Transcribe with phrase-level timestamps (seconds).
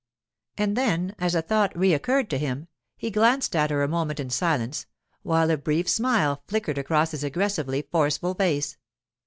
[0.57, 2.67] And then, as a thought re occurred to him,
[2.97, 4.87] he glanced at her a moment in silence,
[5.21, 8.77] while a brief smile flickered across his aggressively forceful face.